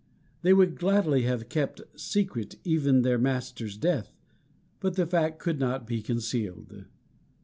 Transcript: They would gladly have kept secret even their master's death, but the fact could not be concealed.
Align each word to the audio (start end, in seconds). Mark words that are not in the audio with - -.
They 0.41 0.51
would 0.51 0.79
gladly 0.79 1.25
have 1.25 1.47
kept 1.47 1.79
secret 1.95 2.55
even 2.63 3.03
their 3.03 3.19
master's 3.19 3.77
death, 3.77 4.15
but 4.79 4.95
the 4.95 5.05
fact 5.05 5.37
could 5.37 5.59
not 5.59 5.85
be 5.85 6.01
concealed. 6.01 6.85